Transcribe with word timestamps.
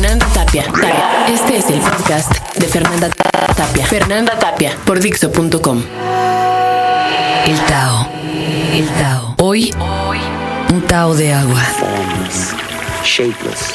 Fernanda 0.00 0.26
Tapia. 0.32 0.64
Tapia. 0.64 1.26
Este 1.28 1.58
es 1.58 1.66
el 1.66 1.78
podcast 1.78 2.32
de 2.56 2.66
Fernanda 2.66 3.10
Tapia. 3.54 3.84
Fernanda 3.84 4.38
Tapia 4.38 4.74
por 4.86 4.98
Dixo.com. 4.98 5.82
El 7.44 7.60
Tao. 7.66 8.08
El 8.72 8.88
Tao. 8.98 9.34
Hoy, 9.36 9.70
un 10.72 10.80
Tao 10.86 11.14
de 11.14 11.34
agua. 11.34 11.60
formless, 11.78 12.54
shapeless, 13.04 13.74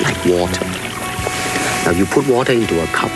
like 0.00 0.18
water. 0.28 0.66
Now 1.86 1.92
you 1.92 2.04
put 2.06 2.26
water 2.26 2.52
into 2.52 2.74
a 2.82 2.86
cup, 2.88 3.12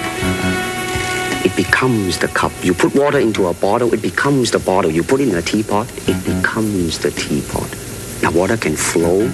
it 1.45 1.57
becomes 1.57 2.19
the 2.19 2.29
cup. 2.29 2.53
You 2.63 2.73
put 2.73 2.95
water 2.95 3.19
into 3.19 3.49
a 3.49 3.53
bottle, 3.53 3.93
it 3.93 4.01
becomes 4.01 4.53
the 4.53 4.61
bottle. 4.61 4.93
You 4.93 5.03
put 5.03 5.21
it 5.21 5.29
in 5.29 5.35
a 5.35 5.43
teapot, 5.43 5.89
it 6.07 6.25
becomes 6.25 7.01
the 7.01 7.11
teapot. 7.11 7.69
Now 8.23 8.31
water 8.31 8.57
can 8.57 8.77
flow 8.77 9.29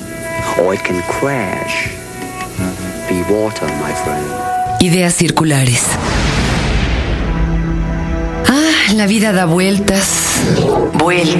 or 0.59 0.73
it 0.73 0.83
can 0.85 1.03
crash. 1.03 2.08
Be 3.09 3.23
water, 3.33 3.69
my 3.75 3.93
friend. 4.05 4.27
Ideas 4.81 5.15
circulares. 5.15 5.83
Ah, 8.49 8.93
la 8.95 9.07
vida 9.07 9.33
da 9.33 9.45
vueltas. 9.45 10.41
Vueltas. 10.95 11.39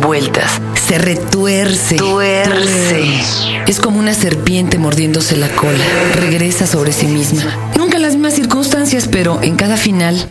Vueltas. 0.00 0.60
Se 0.86 0.98
retuerce. 0.98 1.96
Tuerce. 1.96 3.20
Es 3.66 3.80
como 3.80 3.98
una 3.98 4.14
serpiente 4.14 4.78
mordiéndose 4.78 5.36
la 5.36 5.48
cola. 5.48 5.84
Regresa 6.14 6.68
sobre 6.68 6.92
sí 6.92 7.06
misma. 7.06 7.42
Nunca 7.76 7.96
en 7.96 8.02
las 8.02 8.12
mismas 8.12 8.34
circunstancias, 8.34 9.08
pero 9.10 9.42
en 9.42 9.56
cada 9.56 9.76
final 9.76 10.28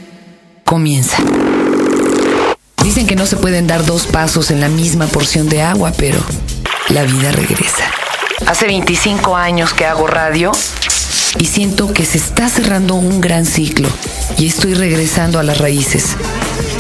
comienza. 0.64 1.18
Dicen 2.84 3.06
que 3.06 3.18
no 3.18 3.26
se 3.26 3.36
pueden 3.36 3.68
dar 3.68 3.86
dos 3.86 4.08
pasos 4.08 4.50
en 4.50 4.62
la 4.62 4.70
misma 4.70 5.08
porción 5.08 5.50
de 5.50 5.62
agua, 5.62 5.92
pero 5.98 6.20
la 6.90 7.04
vida 7.04 7.34
regresa. 7.34 7.84
Hace 8.48 8.66
25 8.66 9.36
años 9.36 9.74
que 9.74 9.86
hago 9.86 10.08
radio 10.08 10.54
y 11.38 11.46
siento 11.46 11.92
que 11.92 12.06
se 12.06 12.18
está 12.18 12.48
cerrando 12.48 12.96
un 12.96 13.20
gran 13.20 13.46
ciclo 13.46 13.90
y 14.38 14.48
estoy 14.48 14.74
regresando 14.74 15.38
a 15.38 15.44
las 15.44 15.58
raíces, 15.58 16.16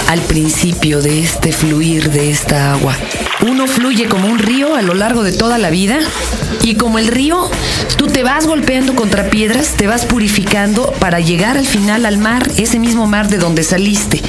al 0.08 0.22
principio 0.22 1.02
de 1.02 1.20
este 1.20 1.52
fluir 1.52 2.10
de 2.10 2.32
esta 2.32 2.72
agua. 2.72 2.96
Uno 3.46 3.68
fluye 3.68 4.08
como 4.08 4.30
un 4.30 4.40
río 4.40 4.76
a 4.76 4.82
lo 4.82 4.94
largo 4.94 5.24
de 5.24 5.34
toda 5.34 5.58
la 5.58 5.70
vida 5.70 6.00
y 6.64 6.76
como 6.76 7.00
el 7.00 7.08
río, 7.08 7.52
tú 7.98 8.08
te 8.08 8.24
vas 8.24 8.48
golpeando 8.48 8.96
contra 8.96 9.30
piedras, 9.30 9.74
te 9.76 9.88
vas 9.88 10.06
purificando 10.06 10.94
para 11.00 11.20
llegar 11.20 11.58
al 11.58 11.68
final 11.68 12.06
al 12.06 12.18
mar, 12.18 12.50
ese 12.56 12.80
mismo 12.80 13.08
mar 13.08 13.28
de 13.28 13.40
donde 13.40 13.64
saliste. 13.64 14.22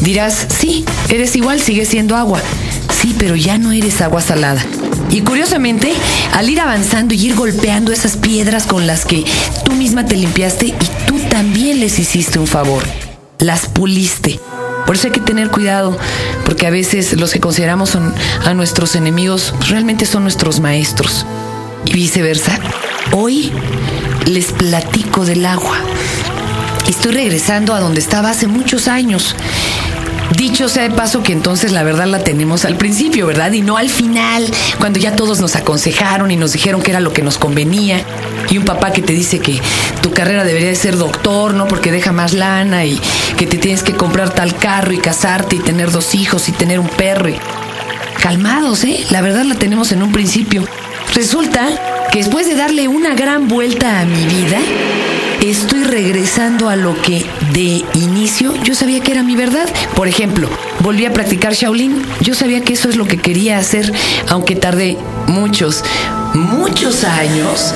Dirás, 0.00 0.48
sí, 0.58 0.84
eres 1.08 1.36
igual, 1.36 1.60
sigue 1.60 1.86
siendo 1.86 2.16
agua. 2.16 2.42
Sí, 3.00 3.14
pero 3.16 3.36
ya 3.36 3.58
no 3.58 3.70
eres 3.70 4.00
agua 4.00 4.20
salada. 4.20 4.64
Y 5.10 5.20
curiosamente, 5.20 5.92
al 6.32 6.48
ir 6.48 6.60
avanzando 6.60 7.14
y 7.14 7.26
ir 7.26 7.34
golpeando 7.34 7.92
esas 7.92 8.16
piedras 8.16 8.66
con 8.66 8.86
las 8.86 9.04
que 9.04 9.24
tú 9.64 9.72
misma 9.72 10.04
te 10.04 10.16
limpiaste 10.16 10.66
y 10.66 10.74
tú 11.06 11.18
también 11.30 11.80
les 11.80 11.98
hiciste 11.98 12.38
un 12.38 12.46
favor, 12.46 12.82
las 13.38 13.66
puliste. 13.66 14.40
Por 14.86 14.96
eso 14.96 15.06
hay 15.06 15.12
que 15.12 15.20
tener 15.20 15.50
cuidado, 15.50 15.96
porque 16.44 16.66
a 16.66 16.70
veces 16.70 17.18
los 17.18 17.32
que 17.32 17.40
consideramos 17.40 17.90
son 17.90 18.12
a 18.44 18.52
nuestros 18.54 18.96
enemigos 18.96 19.54
realmente 19.68 20.04
son 20.04 20.22
nuestros 20.22 20.60
maestros. 20.60 21.24
Y 21.86 21.92
viceversa. 21.92 22.58
Hoy 23.12 23.52
les 24.26 24.52
platico 24.52 25.24
del 25.24 25.44
agua. 25.44 25.76
Estoy 26.88 27.12
regresando 27.12 27.74
a 27.74 27.80
donde 27.80 28.00
estaba 28.00 28.30
hace 28.30 28.46
muchos 28.46 28.88
años. 28.88 29.34
Dicho 30.36 30.68
sea 30.68 30.82
de 30.82 30.90
paso 30.90 31.22
que 31.22 31.32
entonces 31.32 31.70
la 31.70 31.84
verdad 31.84 32.06
la 32.06 32.24
tenemos 32.24 32.64
al 32.64 32.76
principio, 32.76 33.26
¿verdad? 33.26 33.52
Y 33.52 33.62
no 33.62 33.76
al 33.76 33.88
final, 33.88 34.44
cuando 34.78 34.98
ya 34.98 35.14
todos 35.14 35.40
nos 35.40 35.54
aconsejaron 35.54 36.30
y 36.30 36.36
nos 36.36 36.52
dijeron 36.52 36.82
que 36.82 36.90
era 36.90 37.00
lo 37.00 37.12
que 37.12 37.22
nos 37.22 37.38
convenía. 37.38 38.04
Y 38.50 38.58
un 38.58 38.64
papá 38.64 38.92
que 38.92 39.00
te 39.00 39.12
dice 39.12 39.38
que 39.38 39.60
tu 40.02 40.12
carrera 40.12 40.42
debería 40.42 40.68
de 40.68 40.74
ser 40.74 40.96
doctor, 40.96 41.54
¿no? 41.54 41.68
Porque 41.68 41.92
deja 41.92 42.12
más 42.12 42.32
lana 42.32 42.84
y 42.84 43.00
que 43.36 43.46
te 43.46 43.58
tienes 43.58 43.82
que 43.84 43.92
comprar 43.92 44.30
tal 44.30 44.56
carro 44.56 44.92
y 44.92 44.98
casarte 44.98 45.56
y 45.56 45.60
tener 45.60 45.92
dos 45.92 46.14
hijos 46.14 46.48
y 46.48 46.52
tener 46.52 46.80
un 46.80 46.88
perro. 46.88 47.30
Calmados, 48.20 48.82
¿eh? 48.84 49.04
La 49.10 49.20
verdad 49.20 49.44
la 49.44 49.54
tenemos 49.54 49.92
en 49.92 50.02
un 50.02 50.10
principio. 50.12 50.66
Resulta 51.14 51.68
que 52.10 52.18
después 52.18 52.46
de 52.46 52.56
darle 52.56 52.88
una 52.88 53.14
gran 53.14 53.46
vuelta 53.46 54.00
a 54.00 54.04
mi 54.04 54.24
vida, 54.24 54.58
estoy 55.50 55.84
regresando 55.84 56.68
a 56.68 56.76
lo 56.76 57.00
que 57.02 57.24
de 57.52 57.84
inicio 57.94 58.54
yo 58.62 58.74
sabía 58.74 59.00
que 59.00 59.12
era 59.12 59.22
mi 59.22 59.36
verdad. 59.36 59.68
Por 59.94 60.08
ejemplo, 60.08 60.48
volví 60.80 61.04
a 61.04 61.12
practicar 61.12 61.52
Shaolin. 61.52 62.02
Yo 62.20 62.34
sabía 62.34 62.62
que 62.62 62.72
eso 62.72 62.88
es 62.88 62.96
lo 62.96 63.06
que 63.06 63.18
quería 63.18 63.58
hacer, 63.58 63.92
aunque 64.28 64.56
tardé 64.56 64.96
muchos, 65.26 65.84
muchos 66.34 67.04
años. 67.04 67.74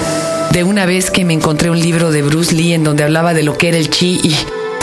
De 0.52 0.64
una 0.64 0.86
vez 0.86 1.10
que 1.10 1.24
me 1.24 1.34
encontré 1.34 1.70
un 1.70 1.78
libro 1.78 2.10
de 2.10 2.22
Bruce 2.22 2.54
Lee 2.54 2.72
en 2.72 2.84
donde 2.84 3.04
hablaba 3.04 3.34
de 3.34 3.42
lo 3.42 3.58
que 3.58 3.68
era 3.68 3.76
el 3.76 3.90
chi 3.90 4.18
y 4.22 4.34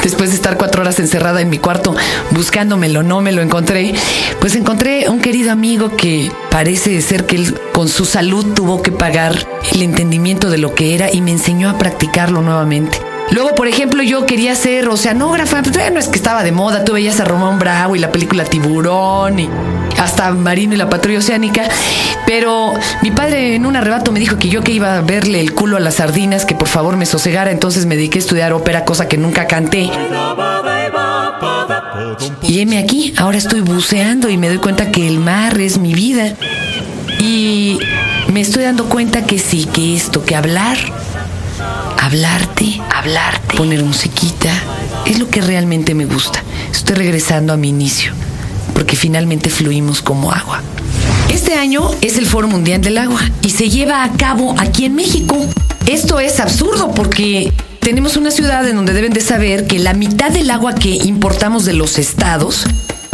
después 0.06 0.30
de 0.30 0.36
estar 0.36 0.56
cuatro 0.56 0.84
horas 0.84 1.00
encerrada 1.00 1.42
en 1.42 1.50
mi 1.50 1.58
cuarto 1.58 1.96
buscándomelo, 2.30 3.02
no 3.02 3.22
me 3.22 3.32
lo 3.32 3.42
encontré, 3.42 3.96
pues 4.40 4.56
encontré 4.56 5.10
un 5.10 5.20
querido 5.20 5.52
amigo 5.52 5.98
que 5.98 6.32
parece 6.52 7.02
ser 7.02 7.26
que 7.26 7.38
él 7.38 7.60
con 7.74 7.90
su 7.90 8.06
salud 8.06 8.54
tuvo 8.54 8.84
que 8.84 8.92
pagar 8.92 9.36
el 9.74 9.82
entendimiento 9.82 10.52
de 10.52 10.60
lo 10.60 10.76
que 10.76 10.94
era 10.94 11.12
y 11.12 11.22
me 11.22 11.32
enseñó 11.32 11.72
a 11.72 11.80
practicarlo 11.80 12.44
nuevamente. 12.44 13.02
Luego, 13.32 13.56
por 13.56 13.68
ejemplo, 13.68 14.04
yo 14.04 14.28
quería 14.28 14.54
ser 14.54 14.88
oceanógrafa, 14.88 15.64
todavía 15.64 15.90
no 15.90 16.00
es 16.00 16.08
que 16.08 16.18
estaba 16.18 16.44
de 16.44 16.52
moda, 16.52 16.86
tú 16.86 16.94
veías 16.94 17.20
a 17.20 17.26
Román 17.26 17.58
Bravo 17.58 17.96
y 17.96 18.00
la 18.00 18.12
película 18.12 18.44
Tiburón 18.44 19.40
y 19.40 19.50
hasta 20.06 20.32
Marino 20.32 20.74
y 20.74 20.78
la 20.78 20.90
patrulla 20.90 21.20
oceánica, 21.20 21.64
pero 22.26 22.74
mi 23.02 23.12
padre 23.12 23.56
en 23.56 23.66
un 23.66 23.76
arrebato 23.76 24.12
me 24.12 24.20
dijo 24.20 24.38
que 24.38 24.50
yo 24.50 24.64
que 24.64 24.72
iba 24.72 24.98
a 24.98 25.02
verle 25.02 25.42
el 25.42 25.54
culo 25.54 25.78
a 25.78 25.80
las 25.80 25.96
sardinas, 25.96 26.46
que 26.46 26.56
por 26.56 26.68
favor 26.68 26.96
me 26.96 27.06
sosegara, 27.06 27.52
entonces 27.52 27.86
me 27.86 27.96
dediqué 27.96 28.20
a 28.20 28.22
estudiar 28.22 28.54
ópera, 28.54 28.86
cosa 28.86 29.08
que 29.08 29.18
nunca 29.18 29.48
canté. 29.48 29.90
Y 32.42 32.60
heme 32.60 32.78
aquí, 32.78 33.14
ahora 33.18 33.38
estoy 33.38 33.62
buceando 33.62 34.30
y 34.30 34.38
me 34.38 34.48
doy 34.48 34.58
cuenta 34.58 34.92
que 34.92 35.08
el 35.08 35.20
mar 35.20 35.60
es 35.60 35.78
mi 35.78 35.94
vida. 35.94 36.36
Y 37.20 37.80
me 38.32 38.42
estoy 38.42 38.64
dando 38.64 38.86
cuenta 38.86 39.24
que 39.24 39.40
sí, 39.40 39.66
que 39.66 39.96
esto, 39.96 40.24
que 40.24 40.36
hablar, 40.36 40.78
hablarte, 42.02 42.82
hablarte, 42.94 43.58
poner 43.58 43.84
musiquita, 43.84 44.52
es 45.06 45.20
lo 45.20 45.30
que 45.30 45.42
realmente 45.42 45.96
me 45.96 46.06
gusta. 46.06 46.44
Estoy 46.72 46.96
regresando 46.96 47.54
a 47.54 47.58
mi 47.58 47.70
inicio, 47.70 48.14
porque 48.76 48.96
finalmente 48.96 49.50
fluimos 49.50 50.04
como 50.04 50.32
agua. 50.32 50.62
Este 51.34 51.56
año 51.56 51.90
es 52.02 52.20
el 52.20 52.28
Foro 52.28 52.48
Mundial 52.48 52.82
del 52.82 53.00
Agua 53.00 53.22
y 53.42 53.50
se 53.50 53.70
lleva 53.70 54.04
a 54.04 54.12
cabo 54.12 54.54
aquí 54.60 54.86
en 54.86 54.94
México. 54.94 55.36
Esto 55.88 56.20
es 56.20 56.40
absurdo 56.40 56.92
porque 56.94 57.52
tenemos 57.80 58.18
una 58.18 58.30
ciudad 58.30 58.68
en 58.68 58.76
donde 58.76 58.94
deben 58.94 59.14
de 59.14 59.22
saber 59.22 59.66
que 59.66 59.80
la 59.80 59.94
mitad 59.94 60.30
del 60.30 60.52
agua 60.52 60.76
que 60.76 60.90
importamos 60.90 61.66
de 61.66 61.74
los 61.74 61.98
estados 61.98 62.66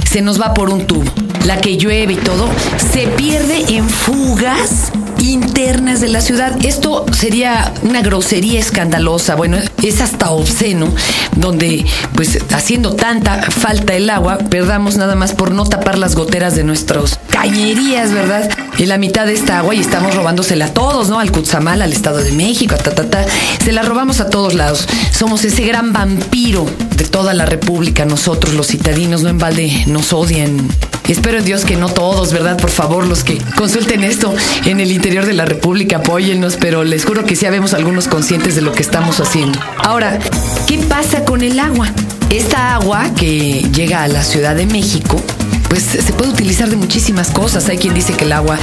se 0.10 0.22
nos 0.22 0.42
va 0.42 0.54
por 0.54 0.70
un 0.70 0.88
tubo. 0.88 1.10
La 1.46 1.62
que 1.62 1.78
llueve 1.78 2.14
y 2.14 2.18
todo 2.18 2.50
se 2.92 3.08
pierde 3.08 3.64
en 3.76 3.88
fugas 3.90 4.92
internas 5.22 6.02
de 6.02 6.10
la 6.10 6.22
ciudad. 6.22 6.58
Esto 6.66 7.06
sería 7.14 7.74
una 7.84 8.02
grosería 8.02 8.60
escandalosa. 8.60 9.36
Bueno, 9.36 9.58
es 9.82 10.02
hasta 10.02 10.32
obsceno, 10.32 10.94
donde 11.36 11.86
pues 12.16 12.40
haciendo 12.52 12.96
tanta 12.96 13.44
falta 13.52 13.94
el 13.94 14.10
agua, 14.10 14.38
perdamos 14.38 14.98
nada 14.98 15.16
más 15.16 15.34
por 15.34 15.52
no 15.52 15.66
tapar 15.66 15.98
las 15.98 16.16
goteras 16.16 16.56
de 16.56 16.64
nuestras 16.64 17.20
cañerías, 17.30 18.12
¿verdad? 18.12 18.50
En 18.78 18.90
la 18.90 18.98
mitad 18.98 19.26
de 19.26 19.34
esta 19.34 19.60
agua 19.60 19.76
y 19.76 19.80
estamos 19.80 20.16
robándosela 20.16 20.66
a 20.66 20.74
todos, 20.74 21.10
¿no? 21.10 21.20
Al 21.20 21.32
Cuzamal, 21.32 21.82
al 21.82 21.94
Estado 21.94 22.18
de 22.18 22.32
México, 22.32 22.76
a 22.76 22.78
ta, 22.78 22.94
ta, 22.94 23.10
ta. 23.10 23.26
Se 23.64 23.72
la 23.72 23.84
robamos 23.84 24.20
a 24.20 24.30
todos 24.30 24.54
lados. 24.56 24.88
Somos 25.12 25.44
ese 25.46 25.64
gran 25.64 25.94
vampiro 25.94 26.66
de 26.98 27.06
toda 27.06 27.34
la 27.34 27.46
República. 27.46 28.06
Nosotros, 28.06 28.54
los 28.54 28.68
citadinos, 28.68 29.24
no 29.24 29.30
en 29.30 29.38
balde 29.38 29.84
nos 29.88 30.14
odian. 30.14 30.70
Espero 31.08 31.40
en 31.40 31.46
Dios 31.46 31.66
que 31.66 31.76
no 31.76 31.90
todos, 31.90 32.32
¿verdad? 32.32 32.58
Por 32.58 32.70
favor, 32.70 33.06
los 33.06 33.24
que 33.24 33.38
consulten 33.56 34.04
esto 34.04 34.34
en 34.66 34.80
el 34.80 34.92
interior 34.92 35.26
de 35.26 35.34
la 35.34 35.46
República, 35.46 35.98
apóyennos, 35.98 36.58
pero 36.58 36.84
les 36.84 37.06
juro 37.06 37.26
que 37.26 37.36
sí 37.36 37.46
habemos 37.46 37.74
algunos 37.74 38.08
conscientes 38.08 38.56
de 38.56 38.62
lo 38.62 38.72
que 38.72 38.82
estamos 38.82 39.20
haciendo. 39.20 39.60
Ahora, 39.84 40.20
¿qué 40.68 40.78
pasa 40.78 41.26
con 41.26 41.42
el 41.42 41.60
agua? 41.60 41.90
Esta 42.30 42.76
agua 42.76 43.10
que 43.16 43.64
llega 43.74 44.04
a 44.04 44.08
la 44.08 44.24
Ciudad 44.24 44.56
de 44.56 44.66
México, 44.66 45.22
pues 45.68 45.84
se 45.84 46.14
puede 46.14 46.32
utilizar 46.32 46.70
de 46.70 46.78
muchísimas 46.78 47.30
cosas. 47.30 47.68
Hay 47.68 47.78
quien 47.78 47.94
dice 47.94 48.14
que 48.14 48.24
el 48.24 48.32
agua 48.32 48.58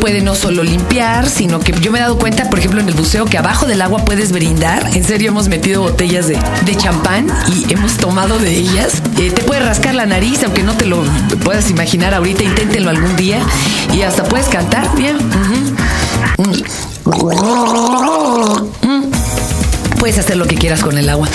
puede 0.00 0.22
no 0.22 0.34
solo 0.34 0.64
limpiar, 0.64 1.28
sino 1.28 1.60
que 1.60 1.72
yo 1.80 1.92
me 1.92 1.98
he 1.98 2.02
dado 2.02 2.18
cuenta, 2.18 2.48
por 2.48 2.58
ejemplo, 2.58 2.80
en 2.80 2.88
el 2.88 2.94
buceo, 2.94 3.26
que 3.26 3.38
abajo 3.38 3.66
del 3.66 3.82
agua 3.82 4.04
puedes 4.04 4.32
brindar. 4.32 4.90
En 4.96 5.04
serio, 5.04 5.28
hemos 5.28 5.48
metido 5.48 5.82
botellas 5.82 6.26
de, 6.26 6.38
champán 6.76 7.26
y 7.54 7.72
hemos 7.72 7.98
tomado 7.98 8.38
de 8.38 8.56
ellas. 8.56 9.02
Eh, 9.18 9.30
te 9.30 9.42
puede 9.42 9.60
rascar 9.60 9.94
la 9.94 10.06
nariz, 10.06 10.42
aunque 10.42 10.62
no 10.62 10.74
te 10.74 10.86
lo 10.86 11.02
puedas 11.44 11.70
imaginar 11.70 12.14
ahorita, 12.14 12.42
inténtenlo 12.42 12.90
algún 12.90 13.14
día. 13.16 13.38
Y 13.92 14.02
hasta 14.02 14.24
puedes 14.24 14.48
cantar, 14.48 14.88
bien. 14.96 15.18
Puedes 19.98 20.18
hacer 20.18 20.36
lo 20.36 20.46
que 20.46 20.56
quieras 20.56 20.80
con 20.80 20.96
el 20.96 21.08
agua. 21.10 21.28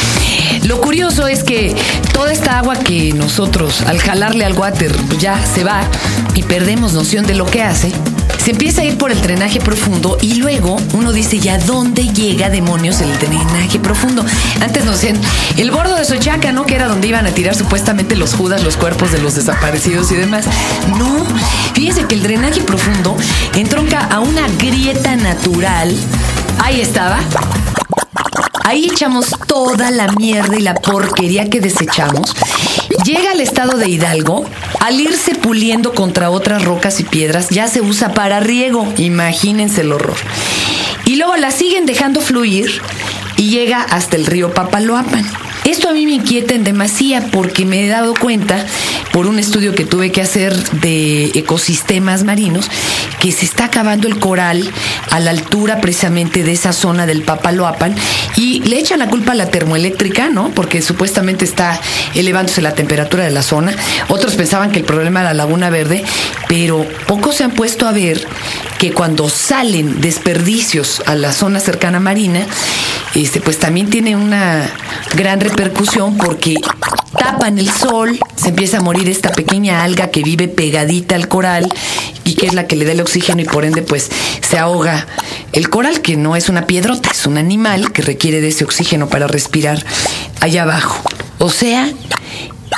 Lo 0.64 0.82
curioso 0.82 1.28
es 1.28 1.44
que 1.44 1.76
toda 2.14 2.32
esta 2.32 2.58
agua 2.58 2.76
que 2.76 3.14
nosotros 3.14 3.82
al 3.82 4.00
jalarle 4.00 4.46
al 4.46 4.54
water 4.54 4.92
ya 5.20 5.40
se 5.46 5.64
va 5.64 5.82
y 6.34 6.42
perdemos 6.42 6.94
noción 6.94 7.28
de 7.28 7.36
lo 7.36 7.46
que 7.46 7.62
hace, 7.62 7.92
Se 8.46 8.52
empieza 8.52 8.84
a 8.84 8.86
ir 8.86 8.96
por 9.00 9.12
el 9.12 9.20
drenaje 9.24 9.60
profundo 9.60 10.20
y 10.22 10.36
luego 10.36 10.78
uno 10.94 11.12
dice, 11.12 11.40
¿ya 11.40 11.58
dónde 11.58 12.04
llega 12.10 12.48
demonios 12.52 13.02
el 13.02 13.12
drenaje 13.18 13.80
profundo? 13.80 14.24
Antes 14.62 14.86
nos 14.86 15.02
decían, 15.02 15.20
el 15.58 15.72
bordo 15.72 15.96
de 15.96 16.06
Sochaca, 16.06 16.52
¿no? 16.52 16.64
Que 16.68 16.76
era 16.76 16.88
donde 16.88 17.08
iban 17.08 17.26
a 17.26 17.32
tirar 17.32 17.56
supuestamente 17.56 18.16
los 18.16 18.36
judas, 18.36 18.64
los 18.64 18.78
cuerpos 18.78 19.12
de 19.12 19.18
los 19.18 19.34
desaparecidos 19.34 20.12
y 20.12 20.16
demás. 20.18 20.46
No, 21.00 21.26
fíjese 21.74 22.06
que 22.06 22.14
el 22.14 22.22
drenaje 22.22 22.62
profundo 22.62 23.18
entronca 23.56 24.02
a 24.02 24.20
una 24.20 24.48
grieta 24.60 25.16
natural. 25.16 25.98
Ahí 26.60 26.82
estaba. 26.82 27.18
Ahí 28.64 28.86
echamos 28.86 29.26
toda 29.48 29.90
la 29.90 30.12
mierda 30.12 30.56
y 30.56 30.62
la 30.62 30.76
porquería 30.76 31.50
que 31.50 31.62
desechamos. 31.62 32.36
Llega 33.04 33.32
al 33.32 33.42
estado 33.42 33.78
de 33.78 33.90
Hidalgo, 33.90 34.46
al 34.86 35.02
irse 35.02 35.34
puliendo 35.34 35.96
contra 35.96 36.30
otras 36.30 36.64
rocas 36.64 37.00
y 37.00 37.04
piedras, 37.04 37.50
ya 37.50 37.68
se 37.68 37.82
usa 37.82 38.14
para 38.14 38.40
riego. 38.40 38.88
Imagínense 38.98 39.82
el 39.82 39.92
horror. 39.92 40.16
Y 41.06 41.16
luego 41.16 41.36
la 41.38 41.50
siguen 41.50 41.88
dejando 41.88 42.22
fluir 42.22 42.84
y 43.36 43.50
llega 43.50 43.82
hasta 43.82 44.16
el 44.16 44.28
río 44.28 44.54
Papaloapan. 44.54 45.26
Esto 45.64 45.90
a 45.90 45.94
mí 45.94 46.06
me 46.06 46.12
inquieta 46.12 46.54
en 46.54 46.64
demasía 46.64 47.32
porque 47.32 47.66
me 47.66 47.84
he 47.84 47.88
dado 47.88 48.14
cuenta 48.14 48.64
por 49.16 49.28
un 49.28 49.40
estudio 49.40 49.74
que 49.74 49.86
tuve 49.86 50.12
que 50.12 50.22
hacer 50.22 50.54
de 50.72 51.28
ecosistemas 51.36 52.26
marinos 52.26 52.70
que 53.22 53.32
se 53.32 53.46
está 53.46 53.64
acabando 53.64 54.10
el 54.10 54.20
coral 54.20 54.70
a 55.10 55.22
la 55.22 55.32
altura 55.32 55.80
precisamente 55.80 56.44
de 56.44 56.52
esa 56.52 56.74
zona 56.74 57.06
del 57.06 57.22
Papaloapan 57.22 57.96
y 58.36 58.60
le 58.64 58.78
echan 58.78 59.00
la 59.00 59.08
culpa 59.08 59.32
a 59.32 59.36
la 59.36 59.50
termoeléctrica, 59.50 60.30
¿no? 60.30 60.50
Porque 60.50 60.82
supuestamente 60.82 61.46
está 61.46 61.80
elevándose 62.14 62.62
la 62.62 62.76
temperatura 62.76 63.24
de 63.24 63.32
la 63.32 63.42
zona. 63.42 63.74
Otros 64.10 64.36
pensaban 64.36 64.70
que 64.74 64.80
el 64.80 64.86
problema 64.86 65.22
era 65.22 65.30
la 65.30 65.46
Laguna 65.46 65.70
Verde, 65.70 66.04
pero 66.50 66.86
pocos 67.08 67.38
se 67.38 67.46
han 67.46 67.52
puesto 67.52 67.88
a 67.88 67.94
ver 67.94 68.28
que 68.80 68.92
cuando 68.92 69.30
salen 69.30 70.02
desperdicios 70.02 71.02
a 71.06 71.16
la 71.16 71.32
zona 71.32 71.62
cercana 71.62 72.02
marina, 72.02 72.46
este, 73.16 73.40
pues 73.40 73.58
también 73.58 73.90
tiene 73.90 74.16
una 74.16 74.70
gran 75.16 75.40
repercusión 75.40 76.18
porque 76.18 76.56
tapan 77.18 77.58
el 77.58 77.70
sol, 77.70 78.20
se 78.36 78.50
empieza 78.50 78.78
a 78.78 78.82
morir 78.82 79.10
esta 79.10 79.32
pequeña 79.32 79.84
alga 79.84 80.12
que 80.12 80.22
vive 80.22 80.50
pegadita 80.50 81.16
al 81.16 81.30
coral 81.30 81.72
y 82.26 82.36
que 82.36 82.46
es 82.46 82.54
la 82.54 82.68
que 82.68 82.76
le 82.76 82.84
da 82.84 82.92
el 82.92 83.00
oxígeno 83.00 83.42
y 83.42 83.46
por 83.46 83.64
ende 83.64 83.82
pues 83.84 84.12
se 84.42 84.58
ahoga 84.58 85.08
el 85.54 85.70
coral, 85.70 86.02
que 86.02 86.18
no 86.18 86.36
es 86.36 86.50
una 86.50 86.68
piedrota, 86.68 87.10
es 87.10 87.26
un 87.26 87.38
animal 87.38 87.94
que 87.94 88.02
requiere 88.02 88.42
de 88.42 88.50
ese 88.50 88.66
oxígeno 88.66 89.08
para 89.08 89.28
respirar 89.28 89.84
allá 90.42 90.64
abajo. 90.64 91.02
O 91.40 91.50
sea, 91.50 91.90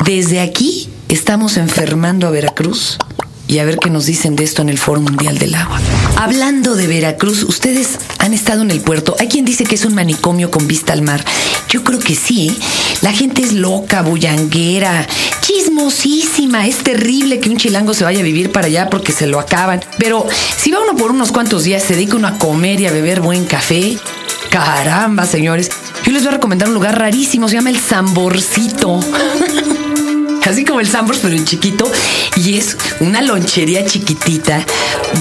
desde 0.05 0.39
aquí 0.39 0.89
estamos 1.09 1.57
enfermando 1.57 2.27
a 2.27 2.31
Veracruz 2.31 2.99
y 3.47 3.59
a 3.59 3.65
ver 3.65 3.77
qué 3.79 3.89
nos 3.89 4.05
dicen 4.05 4.35
de 4.35 4.43
esto 4.43 4.61
en 4.61 4.69
el 4.69 4.77
Foro 4.77 5.01
Mundial 5.01 5.37
del 5.37 5.55
Agua. 5.55 5.79
Hablando 6.17 6.75
de 6.75 6.87
Veracruz, 6.87 7.43
ustedes 7.43 7.99
han 8.19 8.33
estado 8.33 8.61
en 8.61 8.71
el 8.71 8.81
puerto. 8.81 9.15
Hay 9.19 9.27
quien 9.27 9.45
dice 9.45 9.63
que 9.63 9.75
es 9.75 9.85
un 9.85 9.95
manicomio 9.95 10.51
con 10.51 10.67
vista 10.67 10.93
al 10.93 11.01
mar. 11.01 11.23
Yo 11.69 11.83
creo 11.83 11.99
que 11.99 12.15
sí. 12.15 12.49
¿eh? 12.49 12.55
La 13.01 13.13
gente 13.13 13.41
es 13.41 13.53
loca, 13.53 14.01
bullanguera, 14.01 15.07
chismosísima. 15.41 16.67
Es 16.67 16.77
terrible 16.77 17.39
que 17.39 17.49
un 17.49 17.57
chilango 17.57 17.93
se 17.93 18.03
vaya 18.03 18.19
a 18.19 18.23
vivir 18.23 18.51
para 18.51 18.67
allá 18.67 18.89
porque 18.89 19.11
se 19.11 19.27
lo 19.27 19.39
acaban. 19.39 19.81
Pero 19.97 20.25
si 20.57 20.71
va 20.71 20.79
uno 20.81 20.97
por 20.97 21.11
unos 21.11 21.31
cuantos 21.31 21.63
días, 21.63 21.83
se 21.83 21.93
dedica 21.93 22.17
uno 22.17 22.27
a 22.27 22.37
comer 22.37 22.81
y 22.81 22.87
a 22.87 22.91
beber 22.91 23.21
buen 23.21 23.45
café. 23.45 23.97
Caramba, 24.49 25.25
señores. 25.25 25.69
Yo 26.05 26.11
les 26.11 26.23
voy 26.23 26.29
a 26.29 26.35
recomendar 26.35 26.67
un 26.67 26.73
lugar 26.73 26.97
rarísimo. 26.97 27.47
Se 27.47 27.55
llama 27.55 27.69
el 27.69 27.79
Samborcito. 27.79 28.99
así 30.47 30.65
como 30.65 30.79
el 30.79 30.87
Sambors, 30.87 31.19
pero 31.19 31.35
en 31.35 31.45
chiquito. 31.45 31.89
Y 32.35 32.57
es 32.57 32.77
una 32.99 33.21
lonchería 33.21 33.85
chiquitita. 33.85 34.65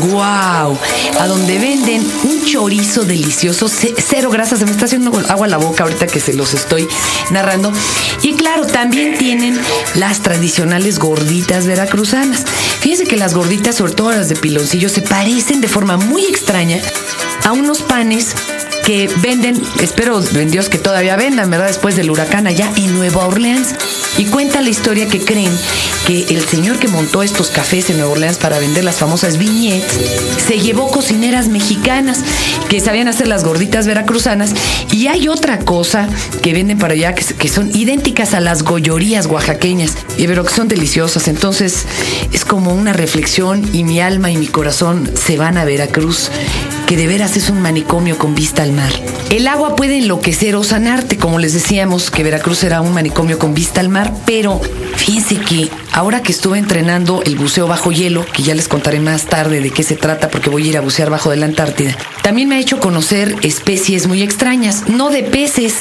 ¡Guau! 0.00 0.78
A 1.20 1.26
donde 1.26 1.58
venden 1.58 2.06
un 2.24 2.44
chorizo 2.44 3.04
delicioso, 3.04 3.68
cero 3.68 4.30
grasa. 4.30 4.56
Se 4.56 4.64
me 4.64 4.70
está 4.70 4.86
haciendo 4.86 5.12
agua 5.28 5.46
la 5.46 5.56
boca 5.56 5.84
ahorita 5.84 6.06
que 6.06 6.20
se 6.20 6.34
los 6.34 6.54
estoy 6.54 6.88
narrando. 7.30 7.72
Y 8.22 8.34
claro, 8.34 8.66
también 8.66 9.18
tienen 9.18 9.58
las 9.94 10.20
tradicionales 10.20 10.98
gorditas 10.98 11.66
veracruzanas. 11.66 12.44
Fíjense 12.80 13.04
que 13.04 13.16
las 13.16 13.34
gorditas, 13.34 13.76
sobre 13.76 13.92
todo 13.92 14.12
las 14.12 14.28
de 14.28 14.36
piloncillo, 14.36 14.88
se 14.88 15.02
parecen 15.02 15.60
de 15.60 15.68
forma 15.68 15.96
muy 15.96 16.24
extraña 16.24 16.80
a 17.44 17.52
unos 17.52 17.82
panes 17.82 18.34
que 18.86 19.10
venden, 19.20 19.60
espero 19.82 20.22
en 20.22 20.48
Dios 20.52 20.68
que 20.68 20.78
todavía 20.78 21.16
vendan, 21.16 21.50
¿verdad? 21.50 21.66
Después 21.66 21.96
del 21.96 22.08
huracán 22.08 22.46
allá 22.46 22.70
en 22.76 22.94
Nueva 22.94 23.26
Orleans. 23.26 23.74
Y 24.16 24.26
cuenta 24.26 24.62
la 24.62 24.70
historia 24.70 25.08
que 25.08 25.18
creen 25.18 25.50
que 26.06 26.22
el 26.28 26.46
señor 26.46 26.78
que 26.78 26.86
montó 26.86 27.24
estos 27.24 27.48
cafés 27.48 27.90
en 27.90 27.96
Nueva 27.98 28.12
Orleans 28.12 28.38
para 28.38 28.60
vender 28.60 28.84
las 28.84 28.94
famosas 28.96 29.38
viñetas 29.38 29.98
se 30.46 30.60
llevó 30.60 30.88
cocineras 30.88 31.48
mexicanas 31.48 32.20
que 32.68 32.78
sabían 32.78 33.08
hacer 33.08 33.26
las 33.26 33.42
gorditas 33.42 33.88
veracruzanas. 33.88 34.54
Y 34.92 35.08
hay 35.08 35.26
otra 35.26 35.58
cosa 35.58 36.08
que 36.40 36.52
venden 36.52 36.78
para 36.78 36.94
allá 36.94 37.12
que, 37.12 37.48
son 37.48 37.74
idénticas 37.74 38.34
a 38.34 38.40
las 38.40 38.62
gollorías 38.62 39.26
oaxaqueñas, 39.26 39.94
pero 40.16 40.44
que 40.44 40.54
son 40.54 40.68
deliciosas. 40.68 41.26
Entonces 41.26 41.86
es 42.32 42.44
como 42.44 42.72
una 42.72 42.92
reflexión 42.92 43.68
y 43.72 43.82
mi 43.82 44.00
alma 44.00 44.30
y 44.30 44.36
mi 44.36 44.46
corazón 44.46 45.10
se 45.16 45.36
van 45.36 45.58
a 45.58 45.64
Veracruz 45.64 46.30
que 46.86 46.96
de 46.96 47.06
veras 47.08 47.36
es 47.36 47.50
un 47.50 47.60
manicomio 47.60 48.16
con 48.16 48.34
vista 48.34 48.62
al 48.62 48.72
mar. 48.72 48.92
El 49.30 49.48
agua 49.48 49.74
puede 49.74 49.98
enloquecer 49.98 50.54
o 50.54 50.62
sanarte, 50.62 51.16
como 51.16 51.38
les 51.38 51.52
decíamos, 51.52 52.10
que 52.10 52.22
Veracruz 52.22 52.62
era 52.62 52.80
un 52.80 52.94
manicomio 52.94 53.38
con 53.38 53.54
vista 53.54 53.80
al 53.80 53.88
mar, 53.88 54.14
pero 54.24 54.60
fíjense 54.94 55.36
que 55.36 55.68
ahora 55.96 56.20
que 56.22 56.30
estuve 56.30 56.58
entrenando 56.58 57.22
el 57.24 57.36
buceo 57.36 57.66
bajo 57.66 57.90
hielo, 57.90 58.26
que 58.26 58.42
ya 58.42 58.54
les 58.54 58.68
contaré 58.68 59.00
más 59.00 59.24
tarde 59.24 59.62
de 59.62 59.70
qué 59.70 59.82
se 59.82 59.96
trata 59.96 60.28
porque 60.28 60.50
voy 60.50 60.66
a 60.66 60.68
ir 60.68 60.76
a 60.76 60.82
bucear 60.82 61.08
bajo 61.08 61.30
de 61.30 61.38
la 61.38 61.46
Antártida, 61.46 61.96
también 62.22 62.50
me 62.50 62.56
ha 62.56 62.60
hecho 62.60 62.80
conocer 62.80 63.34
especies 63.40 64.06
muy 64.06 64.20
extrañas, 64.20 64.88
no 64.88 65.08
de 65.08 65.22
peces, 65.22 65.74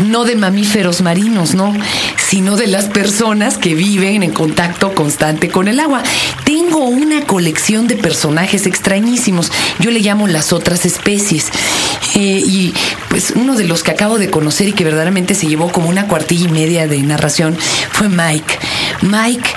no 0.00 0.24
de 0.24 0.34
mamíferos 0.34 1.02
marinos, 1.02 1.54
no, 1.54 1.72
sino 2.16 2.56
de 2.56 2.66
las 2.66 2.86
personas 2.86 3.58
que 3.58 3.74
viven 3.74 4.24
en 4.24 4.32
contacto 4.32 4.92
constante 4.92 5.48
con 5.50 5.68
el 5.68 5.78
agua. 5.78 6.02
Tengo 6.44 6.78
una 6.86 7.24
colección 7.26 7.86
de 7.86 7.94
personajes 7.94 8.66
extrañísimos, 8.66 9.52
yo 9.78 9.92
le 9.92 10.00
llamo 10.00 10.26
las 10.26 10.52
otras 10.52 10.84
especies. 10.84 11.46
Eh, 12.16 12.42
y 12.44 12.74
pues 13.08 13.34
uno 13.36 13.54
de 13.54 13.64
los 13.64 13.84
que 13.84 13.92
acabo 13.92 14.18
de 14.18 14.30
conocer 14.30 14.68
y 14.68 14.72
que 14.72 14.82
verdaderamente 14.82 15.34
se 15.34 15.46
llevó 15.46 15.70
como 15.70 15.88
una 15.88 16.08
cuartilla 16.08 16.48
y 16.48 16.52
media 16.52 16.88
de 16.88 16.98
narración 17.02 17.56
fue 17.92 18.08
Mike. 18.08 18.58
Mike 19.02 19.48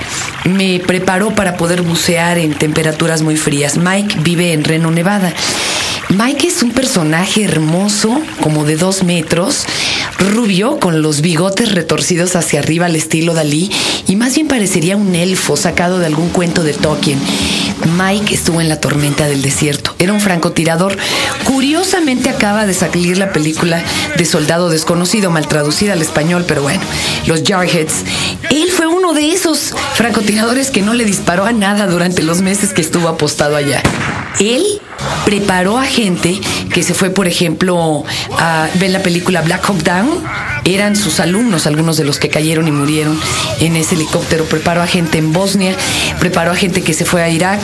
me 0.46 0.80
preparó 0.80 1.36
para 1.36 1.58
poder 1.58 1.82
bucear 1.82 2.38
en 2.38 2.54
temperaturas 2.54 3.22
muy 3.22 3.38
frías. 3.38 3.78
Mike 3.78 4.18
vive 4.22 4.54
en 4.54 4.64
Reno, 4.64 4.92
Nevada. 4.92 5.34
Mike 6.10 6.48
es 6.48 6.62
un 6.62 6.72
personaje 6.72 7.44
hermoso, 7.44 8.22
como 8.42 8.66
de 8.66 8.76
dos 8.76 9.04
metros, 9.04 9.66
rubio, 10.20 10.80
con 10.80 11.02
los 11.02 11.22
bigotes 11.22 11.72
retorcidos 11.72 12.36
hacia 12.36 12.60
arriba 12.60 12.86
al 12.86 12.96
estilo 12.96 13.34
Dalí, 13.34 13.72
y 14.08 14.16
más 14.16 14.36
bien 14.36 14.48
parecería 14.48 14.96
un 14.98 15.16
elfo 15.16 15.58
sacado 15.58 16.00
de 16.00 16.06
algún 16.06 16.30
cuento 16.30 16.64
de 16.64 16.74
Tolkien. 16.74 17.20
Mike 17.98 18.34
estuvo 18.34 18.62
en 18.62 18.70
la 18.70 18.80
tormenta 18.80 19.28
del 19.28 19.42
desierto. 19.42 19.96
Era 20.00 20.14
un 20.14 20.22
francotirador. 20.22 20.98
Curiosamente 21.46 22.30
acaba 22.30 22.66
de 22.66 22.74
salir 22.74 23.18
la 23.18 23.32
película 23.32 23.84
de 24.18 24.26
Soldado 24.26 24.70
Desconocido, 24.70 25.32
mal 25.32 25.48
traducida 25.48 25.94
al 25.94 26.02
español, 26.02 26.46
pero 26.48 26.62
bueno, 26.62 26.82
los 27.26 27.44
Jarheads. 27.44 28.04
Él 28.50 28.70
fue 28.76 28.88
uno 28.88 29.14
de 29.14 29.32
esos 29.32 29.74
francotiradores 29.96 30.72
que 30.72 30.82
no 30.82 30.94
le 30.94 31.06
disparó 31.06 31.46
a 31.46 31.52
nada 31.52 31.88
durante 31.88 32.24
los 32.24 32.42
meses 32.42 32.74
que 32.74 32.82
estuvo 32.82 33.08
apostado 33.08 33.56
allá. 33.56 33.82
Él 34.40 34.64
preparó 35.26 35.78
a 35.78 35.86
gente 35.86 36.40
que 36.74 36.84
se 36.84 36.94
fue, 36.94 37.10
por 37.10 37.28
ejemplo, 37.28 38.04
a 38.38 38.68
ver 38.76 38.92
la 38.92 39.02
película 39.04 39.42
Black 39.42 39.70
Hawk 39.70 39.84
Down. 39.84 40.24
Eran 40.66 40.96
sus 40.96 41.20
alumnos, 41.20 41.68
algunos 41.68 41.98
de 41.98 42.06
los 42.06 42.20
que 42.20 42.30
cayeron 42.30 42.68
y 42.68 42.72
murieron 42.72 43.20
en 43.60 43.76
ese 43.76 43.96
helicóptero. 43.96 44.46
Preparó 44.46 44.82
a 44.82 44.88
gente 44.88 45.18
en 45.18 45.34
Bosnia, 45.34 45.76
preparó 46.20 46.52
a 46.52 46.56
gente 46.56 46.82
que 46.82 46.94
se 46.94 47.06
fue 47.06 47.22
a 47.22 47.30
Irak. 47.30 47.60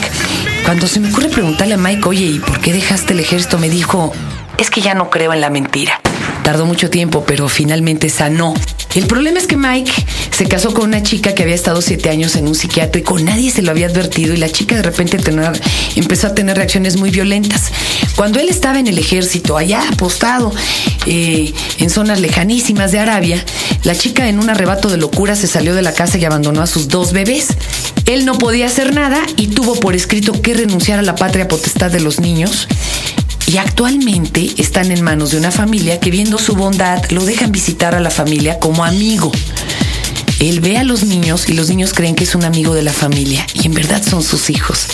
Cuando 0.64 0.86
se 0.86 1.00
me 1.00 1.10
ocurre 1.10 1.28
preguntarle 1.28 1.74
a 1.74 1.78
Mike, 1.78 2.08
oye, 2.08 2.24
¿y 2.24 2.38
por 2.38 2.60
qué 2.60 2.72
dejaste 2.72 3.14
el 3.14 3.20
ejército? 3.20 3.58
Me 3.58 3.70
dijo, 3.70 4.12
es 4.58 4.70
que 4.70 4.82
ya 4.82 4.94
no 4.94 5.08
creo 5.08 5.32
en 5.32 5.40
la 5.40 5.50
mentira. 5.50 6.00
Tardó 6.42 6.66
mucho 6.66 6.90
tiempo, 6.90 7.24
pero 7.26 7.48
finalmente 7.48 8.10
sanó. 8.10 8.54
El 8.94 9.06
problema 9.06 9.38
es 9.38 9.46
que 9.46 9.56
Mike 9.56 9.92
se 10.30 10.46
casó 10.46 10.74
con 10.74 10.84
una 10.84 11.02
chica 11.02 11.34
que 11.34 11.44
había 11.44 11.54
estado 11.54 11.80
siete 11.80 12.10
años 12.10 12.34
en 12.34 12.48
un 12.48 12.54
psiquiátrico, 12.56 13.18
nadie 13.18 13.50
se 13.50 13.62
lo 13.62 13.70
había 13.70 13.86
advertido 13.86 14.34
y 14.34 14.36
la 14.36 14.48
chica 14.48 14.74
de 14.74 14.82
repente 14.82 15.18
empezó 15.96 16.26
a 16.26 16.34
tener 16.34 16.56
reacciones 16.56 16.96
muy 16.96 17.10
violentas. 17.10 17.70
Cuando 18.16 18.40
él 18.40 18.48
estaba 18.48 18.80
en 18.80 18.88
el 18.88 18.98
ejército, 18.98 19.56
allá 19.56 19.82
apostado, 19.92 20.52
eh, 21.06 21.52
en 21.78 21.90
zonas 21.90 22.20
lejanísimas 22.20 22.90
de 22.90 22.98
Arabia, 22.98 23.44
la 23.84 23.94
chica 23.94 24.28
en 24.28 24.38
un 24.38 24.50
arrebato 24.50 24.88
de 24.88 24.96
locura 24.96 25.36
se 25.36 25.46
salió 25.46 25.74
de 25.74 25.82
la 25.82 25.92
casa 25.92 26.18
y 26.18 26.24
abandonó 26.24 26.60
a 26.60 26.66
sus 26.66 26.88
dos 26.88 27.12
bebés. 27.12 27.48
Él 28.06 28.24
no 28.24 28.38
podía 28.38 28.66
hacer 28.66 28.92
nada 28.92 29.22
y 29.36 29.48
tuvo 29.48 29.78
por 29.78 29.94
escrito 29.94 30.42
que 30.42 30.54
renunciar 30.54 30.98
a 30.98 31.02
la 31.02 31.14
patria 31.14 31.46
potestad 31.46 31.92
de 31.92 32.00
los 32.00 32.18
niños 32.18 32.66
y 33.50 33.58
actualmente 33.58 34.48
están 34.58 34.92
en 34.92 35.02
manos 35.02 35.32
de 35.32 35.38
una 35.38 35.50
familia 35.50 35.98
que 35.98 36.12
viendo 36.12 36.38
su 36.38 36.54
bondad 36.54 37.02
lo 37.10 37.24
dejan 37.24 37.50
visitar 37.50 37.96
a 37.96 38.00
la 38.00 38.10
familia 38.10 38.60
como 38.60 38.84
amigo. 38.84 39.32
Él 40.38 40.60
ve 40.60 40.78
a 40.78 40.84
los 40.84 41.02
niños 41.02 41.48
y 41.48 41.54
los 41.54 41.68
niños 41.68 41.92
creen 41.92 42.14
que 42.14 42.22
es 42.22 42.36
un 42.36 42.44
amigo 42.44 42.74
de 42.74 42.82
la 42.82 42.92
familia 42.92 43.44
y 43.54 43.66
en 43.66 43.74
verdad 43.74 44.04
son 44.08 44.22
sus 44.22 44.50
hijos. 44.50 44.86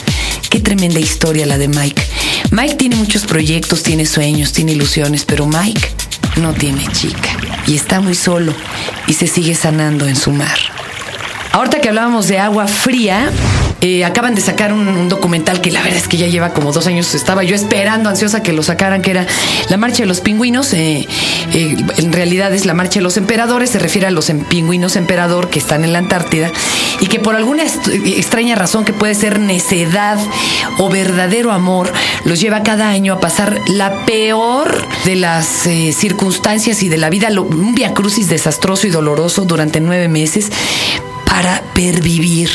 Qué 0.48 0.58
tremenda 0.58 0.98
historia 0.98 1.44
la 1.44 1.58
de 1.58 1.68
Mike. 1.68 2.02
Mike 2.50 2.76
tiene 2.76 2.96
muchos 2.96 3.26
proyectos, 3.26 3.82
tiene 3.82 4.06
sueños, 4.06 4.52
tiene 4.52 4.72
ilusiones, 4.72 5.26
pero 5.26 5.46
Mike 5.46 5.90
no 6.36 6.54
tiene 6.54 6.86
chica 6.92 7.36
y 7.66 7.74
está 7.74 8.00
muy 8.00 8.14
solo 8.14 8.54
y 9.06 9.12
se 9.12 9.26
sigue 9.26 9.54
sanando 9.54 10.08
en 10.08 10.16
su 10.16 10.32
mar. 10.32 10.56
Ahorita 11.52 11.82
que 11.82 11.90
hablábamos 11.90 12.28
de 12.28 12.38
agua 12.38 12.66
fría, 12.68 13.30
eh, 13.82 14.04
acaban 14.06 14.34
de 14.34 14.40
sacar 14.40 14.72
un, 14.72 15.08
documental 15.08 15.60
que 15.60 15.70
la 15.70 15.82
verdad 15.82 15.98
es 15.98 16.08
que 16.08 16.16
ya 16.16 16.26
lleva 16.26 16.50
como 16.50 16.72
dos 16.72 16.86
años. 16.86 17.14
Estaba 17.14 17.44
yo 17.44 17.54
esperando, 17.54 18.08
ansiosa 18.08 18.42
que 18.42 18.52
lo 18.52 18.62
sacaran, 18.62 19.02
que 19.02 19.10
era 19.10 19.26
La 19.68 19.76
Marcha 19.76 19.98
de 19.98 20.06
los 20.06 20.20
Pingüinos. 20.20 20.72
Eh, 20.72 21.06
eh, 21.52 21.76
en 21.98 22.12
realidad 22.12 22.54
es 22.54 22.64
La 22.64 22.74
Marcha 22.74 23.00
de 23.00 23.02
los 23.02 23.16
Emperadores, 23.16 23.70
se 23.70 23.78
refiere 23.78 24.06
a 24.06 24.10
los 24.10 24.30
em, 24.30 24.44
pingüinos 24.44 24.96
emperador 24.96 25.50
que 25.50 25.58
están 25.58 25.84
en 25.84 25.92
la 25.92 25.98
Antártida 25.98 26.50
y 27.00 27.06
que 27.06 27.20
por 27.20 27.36
alguna 27.36 27.64
extraña 27.64 28.54
razón 28.54 28.84
que 28.84 28.94
puede 28.94 29.14
ser 29.14 29.40
necedad 29.40 30.18
o 30.78 30.88
verdadero 30.88 31.52
amor, 31.52 31.92
los 32.24 32.40
lleva 32.40 32.62
cada 32.62 32.88
año 32.88 33.12
a 33.12 33.20
pasar 33.20 33.60
la 33.68 34.06
peor 34.06 34.86
de 35.04 35.16
las 35.16 35.46
circunstancias 35.46 36.82
y 36.82 36.88
de 36.88 36.96
la 36.96 37.10
vida, 37.10 37.28
un 37.40 37.74
viacrucis 37.74 38.28
desastroso 38.28 38.86
y 38.86 38.90
doloroso 38.90 39.44
durante 39.44 39.80
nueve 39.80 40.08
meses 40.08 40.50
para 41.26 41.60
pervivir. 41.74 42.48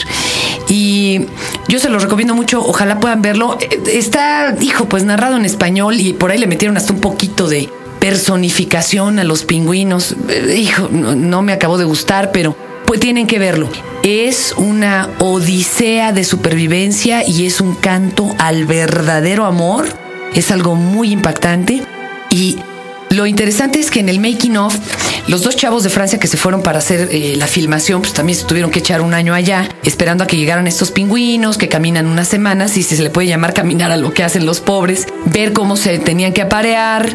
Y 0.72 1.26
yo 1.68 1.80
se 1.80 1.90
los 1.90 2.02
recomiendo 2.02 2.34
mucho, 2.34 2.66
ojalá 2.66 3.02
puedan 3.02 3.22
verlo. 3.22 3.58
Está, 3.92 4.56
hijo, 4.62 4.86
pues 4.86 5.04
narrado 5.04 5.36
en 5.36 5.44
español 5.44 6.00
y 6.00 6.14
por 6.14 6.32
ahí 6.32 6.38
le 6.38 6.48
metieron 6.48 6.78
hasta 6.78 6.94
un 6.94 7.02
poquito 7.02 7.50
de 7.50 7.70
personificación 8.00 9.20
a 9.20 9.26
los 9.26 9.44
pingüinos. 9.44 10.16
Hijo, 10.56 10.88
no, 10.90 11.42
me 11.42 11.52
acabó 11.52 11.78
de 11.78 11.84
gustar, 11.84 12.32
pero 12.32 12.56
pues 12.86 13.02
tienen 13.02 13.28
que 13.28 13.38
verlo. 13.38 13.70
Es 14.04 14.54
una 14.56 15.10
odisea 15.20 16.14
de 16.14 16.24
supervivencia 16.24 17.28
y 17.28 17.46
es 17.46 17.60
un 17.60 17.76
canto 17.76 18.34
al 18.40 18.64
verdadero 18.64 19.44
amor. 19.44 19.88
Es 20.34 20.52
algo 20.52 20.76
muy 20.76 21.12
impactante 21.12 21.84
y 22.30 22.60
lo 23.10 23.26
interesante 23.26 23.82
es 23.82 23.92
que 23.92 24.00
en 24.00 24.08
el 24.08 24.22
making 24.22 24.56
of, 24.56 24.74
los 25.28 25.44
dos 25.44 25.56
chavos 25.56 25.84
de 25.84 25.90
Francia 25.90 26.20
que 26.20 26.28
se 26.28 26.38
fueron 26.38 26.64
para 26.64 26.80
hacer 26.80 27.10
eh, 27.12 27.36
la 27.38 27.48
filmación, 27.48 28.02
pues 28.02 28.14
también 28.14 28.38
se 28.38 28.46
tuvieron 28.46 28.72
que 28.72 28.80
echar 28.80 29.02
un 29.02 29.14
año 29.14 29.34
allá, 29.34 29.70
esperando 29.84 30.24
a 30.24 30.28
que 30.28 30.38
llegaran 30.38 30.68
estos 30.68 30.92
pingüinos 30.92 31.58
que 31.58 31.70
caminan 31.70 32.08
unas 32.08 32.28
semanas, 32.28 32.78
y 32.78 32.84
si 32.84 32.96
se 32.96 33.04
le 33.04 33.10
puede 33.10 33.28
llamar 33.28 33.54
caminar 33.54 33.92
a 33.92 33.98
lo 33.98 34.14
que 34.14 34.24
hacen 34.24 34.46
los 34.46 34.60
pobres, 34.60 35.08
ver 35.26 35.54
cómo 35.54 35.78
se 35.78 36.00
tenían 36.00 36.34
que 36.34 36.42
aparear, 36.42 37.10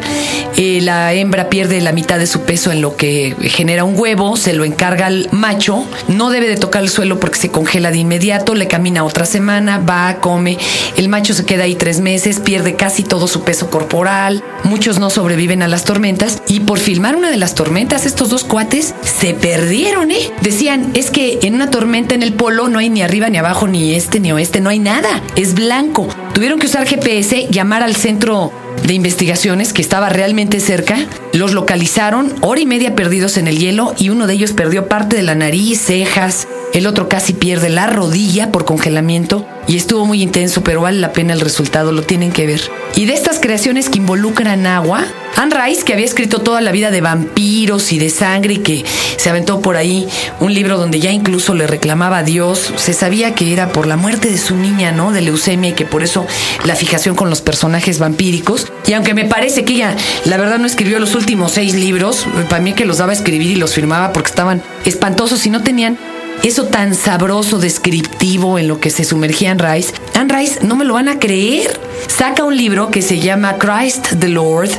eh, 0.55 0.79
la 0.81 1.13
hembra 1.13 1.49
pierde 1.49 1.81
la 1.81 1.91
mitad 1.91 2.17
de 2.19 2.27
su 2.27 2.41
peso 2.41 2.71
en 2.71 2.81
lo 2.81 2.95
que 2.95 3.35
genera 3.41 3.83
un 3.83 3.97
huevo, 3.97 4.37
se 4.37 4.53
lo 4.53 4.65
encarga 4.65 5.07
al 5.07 5.29
macho, 5.31 5.85
no 6.07 6.29
debe 6.29 6.47
de 6.47 6.57
tocar 6.57 6.83
el 6.83 6.89
suelo 6.89 7.19
porque 7.19 7.39
se 7.39 7.49
congela 7.49 7.91
de 7.91 7.97
inmediato, 7.97 8.55
le 8.55 8.67
camina 8.67 9.03
otra 9.03 9.25
semana, 9.25 9.79
va, 9.79 10.15
come, 10.21 10.57
el 10.95 11.09
macho 11.09 11.33
se 11.33 11.45
queda 11.45 11.63
ahí 11.63 11.75
tres 11.75 11.99
meses, 11.99 12.39
pierde 12.39 12.75
casi 12.75 13.03
todo 13.03 13.27
su 13.27 13.43
peso 13.43 13.69
corporal, 13.69 14.43
muchos 14.63 14.99
no 14.99 15.09
sobreviven 15.09 15.61
a 15.61 15.67
las 15.67 15.83
tormentas 15.83 16.41
y 16.47 16.61
por 16.61 16.79
filmar 16.79 17.15
una 17.15 17.29
de 17.29 17.37
las 17.37 17.55
tormentas 17.55 17.96
estos 18.05 18.29
dos 18.29 18.43
cuates 18.43 18.93
se 19.01 19.33
perdieron, 19.33 20.11
¿eh? 20.11 20.31
Decían, 20.41 20.91
es 20.93 21.11
que 21.11 21.39
en 21.41 21.55
una 21.55 21.69
tormenta 21.69 22.15
en 22.15 22.23
el 22.23 22.33
polo 22.33 22.67
no 22.69 22.79
hay 22.79 22.89
ni 22.89 23.01
arriba 23.01 23.29
ni 23.29 23.37
abajo 23.37 23.67
ni 23.67 23.95
este 23.95 24.19
ni 24.19 24.31
oeste, 24.31 24.59
no 24.59 24.69
hay 24.69 24.79
nada, 24.79 25.21
es 25.35 25.53
blanco. 25.53 26.07
Tuvieron 26.33 26.59
que 26.59 26.67
usar 26.67 26.85
GPS, 26.85 27.47
llamar 27.49 27.83
al 27.83 27.95
centro 27.95 28.51
de 28.85 28.93
investigaciones 28.93 29.73
que 29.73 29.81
estaba 29.81 30.09
realmente 30.09 30.59
cerca, 30.59 30.97
los 31.33 31.53
localizaron, 31.53 32.33
hora 32.41 32.61
y 32.61 32.65
media 32.65 32.95
perdidos 32.95 33.37
en 33.37 33.47
el 33.47 33.57
hielo 33.57 33.93
y 33.97 34.09
uno 34.09 34.27
de 34.27 34.33
ellos 34.33 34.53
perdió 34.53 34.87
parte 34.87 35.15
de 35.15 35.23
la 35.23 35.35
nariz, 35.35 35.81
cejas, 35.81 36.47
el 36.73 36.87
otro 36.87 37.09
casi 37.09 37.33
pierde 37.33 37.69
la 37.69 37.87
rodilla 37.87 38.51
por 38.51 38.65
congelamiento 38.65 39.45
y 39.67 39.75
estuvo 39.75 40.05
muy 40.05 40.21
intenso, 40.21 40.63
pero 40.63 40.81
vale 40.81 40.99
la 40.99 41.13
pena 41.13 41.33
el 41.33 41.41
resultado, 41.41 41.91
lo 41.91 42.03
tienen 42.03 42.31
que 42.31 42.47
ver. 42.47 42.61
Y 42.95 43.05
de 43.05 43.13
estas 43.13 43.39
creaciones 43.39 43.89
que 43.89 43.97
involucran 43.97 44.65
agua, 44.65 45.05
Anne 45.35 45.55
Rice, 45.55 45.83
que 45.83 45.93
había 45.93 46.05
escrito 46.05 46.39
toda 46.39 46.61
la 46.61 46.71
vida 46.71 46.89
de 46.89 47.01
vampiros 47.01 47.91
y 47.91 47.99
de 47.99 48.09
sangre 48.09 48.55
y 48.55 48.57
que 48.57 48.85
se 49.17 49.29
aventó 49.29 49.61
por 49.61 49.75
ahí 49.75 50.07
un 50.39 50.53
libro 50.53 50.77
donde 50.77 50.99
ya 50.99 51.11
incluso 51.11 51.53
le 51.53 51.67
reclamaba 51.67 52.19
a 52.19 52.23
Dios, 52.23 52.73
se 52.77 52.93
sabía 52.93 53.35
que 53.35 53.53
era 53.53 53.71
por 53.71 53.87
la 53.87 53.97
muerte 53.97 54.29
de 54.29 54.37
su 54.37 54.55
niña, 54.55 54.91
¿no? 54.91 55.11
De 55.11 55.21
leucemia 55.21 55.71
y 55.71 55.73
que 55.73 55.85
por 55.85 56.01
eso 56.01 56.25
la 56.63 56.75
fijación 56.75 57.15
con 57.15 57.29
los 57.29 57.41
personajes 57.41 57.99
vampíricos. 57.99 58.71
Y 58.87 58.93
aunque 58.93 59.13
me 59.13 59.25
parece 59.25 59.65
que 59.65 59.73
ella, 59.73 59.95
la 60.25 60.37
verdad, 60.37 60.57
no 60.57 60.65
escribió 60.65 60.97
los 60.99 61.13
últimos 61.13 61.51
seis 61.51 61.75
libros, 61.75 62.25
para 62.49 62.61
mí 62.61 62.73
que 62.73 62.85
los 62.85 62.97
daba 62.97 63.11
a 63.11 63.15
escribir 63.15 63.51
y 63.51 63.55
los 63.55 63.73
firmaba 63.73 64.13
porque 64.13 64.29
estaban 64.29 64.63
espantosos 64.85 65.45
y 65.45 65.49
no 65.49 65.61
tenían 65.61 65.97
eso 66.43 66.65
tan 66.65 66.95
sabroso, 66.95 67.59
descriptivo 67.59 68.59
en 68.59 68.67
lo 68.67 68.79
que 68.79 68.89
se 68.89 69.03
sumergía 69.03 69.51
en 69.51 69.59
Rice. 69.59 69.93
Anne 70.13 70.37
Rice, 70.37 70.59
no 70.63 70.75
me 70.75 70.85
lo 70.85 70.93
van 70.93 71.09
a 71.09 71.19
creer. 71.19 71.79
Saca 72.07 72.43
un 72.43 72.55
libro 72.55 72.89
que 72.89 73.01
se 73.01 73.19
llama 73.19 73.57
Christ 73.57 74.13
the 74.19 74.29
Lord 74.29 74.69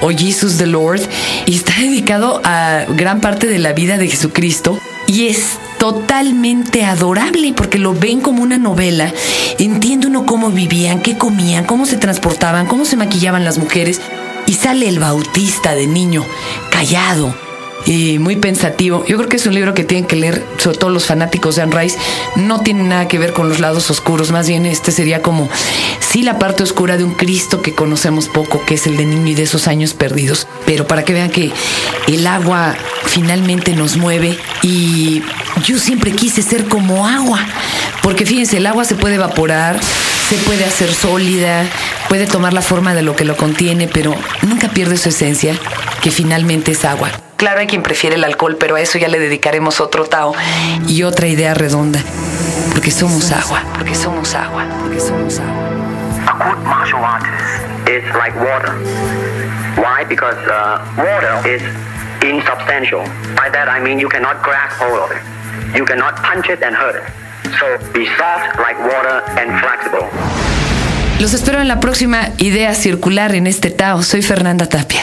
o 0.00 0.10
Jesus 0.10 0.56
the 0.58 0.66
Lord 0.66 1.00
y 1.46 1.56
está 1.56 1.74
dedicado 1.78 2.40
a 2.44 2.84
gran 2.88 3.20
parte 3.20 3.46
de 3.46 3.58
la 3.58 3.72
vida 3.72 3.98
de 3.98 4.08
Jesucristo 4.08 4.78
y 5.06 5.26
es 5.26 5.58
totalmente 5.78 6.84
adorable 6.84 7.52
porque 7.56 7.78
lo 7.78 7.94
ven 7.94 8.20
como 8.20 8.42
una 8.42 8.58
novela. 8.58 9.12
Entiende 9.58 10.06
uno 10.06 10.26
cómo 10.26 10.50
vivían, 10.50 11.00
qué 11.00 11.18
comían, 11.18 11.64
cómo 11.64 11.86
se 11.86 11.96
transportaban, 11.96 12.66
cómo 12.66 12.84
se 12.84 12.96
maquillaban 12.96 13.44
las 13.44 13.58
mujeres 13.58 14.00
y 14.46 14.54
sale 14.54 14.88
el 14.88 14.98
bautista 14.98 15.74
de 15.74 15.86
niño, 15.86 16.24
callado, 16.70 17.34
y 17.88 18.18
muy 18.18 18.36
pensativo. 18.36 19.02
Yo 19.06 19.16
creo 19.16 19.30
que 19.30 19.36
es 19.36 19.46
un 19.46 19.54
libro 19.54 19.72
que 19.72 19.82
tienen 19.82 20.06
que 20.06 20.14
leer, 20.14 20.44
sobre 20.58 20.76
todo 20.76 20.90
los 20.90 21.06
fanáticos 21.06 21.56
de 21.56 21.62
Anne 21.62 21.80
Rice. 21.80 21.98
No 22.36 22.60
tiene 22.60 22.82
nada 22.82 23.08
que 23.08 23.18
ver 23.18 23.32
con 23.32 23.48
los 23.48 23.60
lados 23.60 23.90
oscuros, 23.90 24.30
más 24.30 24.46
bien 24.46 24.66
este 24.66 24.92
sería 24.92 25.22
como, 25.22 25.48
sí, 25.98 26.20
la 26.22 26.38
parte 26.38 26.62
oscura 26.62 26.98
de 26.98 27.04
un 27.04 27.14
Cristo 27.14 27.62
que 27.62 27.74
conocemos 27.74 28.28
poco, 28.28 28.62
que 28.66 28.74
es 28.74 28.86
el 28.86 28.98
de 28.98 29.06
niño 29.06 29.28
y 29.28 29.34
de 29.34 29.44
esos 29.44 29.68
años 29.68 29.94
perdidos. 29.94 30.46
Pero 30.66 30.86
para 30.86 31.02
que 31.02 31.14
vean 31.14 31.30
que 31.30 31.50
el 32.06 32.26
agua 32.26 32.76
finalmente 33.06 33.74
nos 33.74 33.96
mueve 33.96 34.38
y 34.62 35.22
yo 35.64 35.78
siempre 35.78 36.12
quise 36.12 36.42
ser 36.42 36.68
como 36.68 37.06
agua, 37.06 37.40
porque 38.02 38.26
fíjense, 38.26 38.58
el 38.58 38.66
agua 38.66 38.84
se 38.84 38.96
puede 38.96 39.14
evaporar, 39.14 39.80
se 40.28 40.36
puede 40.36 40.66
hacer 40.66 40.92
sólida, 40.92 41.64
puede 42.10 42.26
tomar 42.26 42.52
la 42.52 42.60
forma 42.60 42.94
de 42.94 43.00
lo 43.00 43.16
que 43.16 43.24
lo 43.24 43.34
contiene, 43.34 43.88
pero 43.88 44.14
nunca 44.42 44.68
pierde 44.68 44.98
su 44.98 45.08
esencia, 45.08 45.58
que 46.02 46.10
finalmente 46.10 46.72
es 46.72 46.84
agua. 46.84 47.27
Claro, 47.38 47.60
hay 47.60 47.68
quien 47.68 47.84
prefiere 47.84 48.16
el 48.16 48.24
alcohol, 48.24 48.56
pero 48.58 48.74
a 48.74 48.80
eso 48.80 48.98
ya 48.98 49.06
le 49.06 49.20
dedicaremos 49.20 49.80
otro 49.80 50.06
Tao 50.06 50.34
y 50.88 51.04
otra 51.04 51.28
idea 51.28 51.54
redonda. 51.54 52.00
Porque 52.72 52.90
somos 52.90 53.30
agua, 53.30 53.62
porque 53.74 53.94
somos 53.94 54.34
agua, 54.34 54.64
porque 54.80 54.98
somos 54.98 55.38
agua. 55.38 55.68
A 56.26 56.32
good 56.32 56.58
martial 56.66 57.04
artist 57.04 57.88
is 57.88 58.02
like 58.16 58.36
water. 58.40 58.74
Why? 59.76 60.04
Because 60.08 60.36
uh, 60.48 60.82
water 60.96 61.48
is 61.48 61.62
insubstantial. 62.24 63.04
By 63.36 63.50
that 63.52 63.68
I 63.68 63.80
mean 63.80 64.00
you 64.00 64.08
cannot 64.08 64.42
grasp 64.42 64.80
hold 64.80 64.98
of 64.98 65.12
it. 65.12 65.22
You 65.76 65.84
cannot 65.84 66.16
punch 66.20 66.50
it 66.50 66.60
and 66.64 66.74
hurt 66.74 66.96
it. 66.96 67.06
So 67.60 67.78
be 67.92 68.06
soft 68.18 68.58
like 68.58 68.76
water 68.80 69.22
and 69.38 69.60
flexible. 69.60 70.10
Los 71.20 71.34
espero 71.34 71.60
en 71.60 71.68
la 71.68 71.78
próxima 71.78 72.30
idea 72.38 72.74
circular 72.74 73.36
en 73.36 73.46
este 73.46 73.70
Tao. 73.70 74.02
Soy 74.02 74.22
Fernanda 74.22 74.68
Tapia. 74.68 75.02